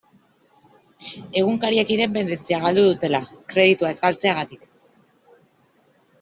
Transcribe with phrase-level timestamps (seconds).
[1.41, 3.21] Egunkariek independentzia galdu dutela,
[3.55, 4.67] kreditua ez galtzegatik.